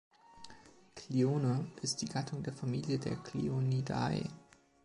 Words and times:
„Clione“ 0.95 1.67
ist 1.83 2.01
die 2.01 2.07
Gattung 2.07 2.41
der 2.41 2.53
Familie 2.53 2.97
der 2.97 3.17
Clionidae. 3.17 4.27